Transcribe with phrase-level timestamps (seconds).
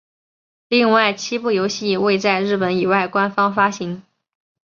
[0.67, 4.01] 另外七部游戏未在日本以外官方发行。